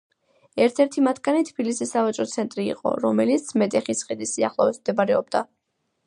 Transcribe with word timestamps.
ერთ-ერთი 0.67 1.01
მათგანი 1.07 1.43
თბილისის 1.49 1.91
სავაჭრო 1.95 2.25
ცენტრი 2.31 2.65
იყო, 2.75 2.93
რომელიც 3.03 3.51
მეტეხის 3.63 4.01
ხიდის 4.07 4.33
სიახლოვეს 4.39 4.81
მდებარეობდა. 4.81 5.43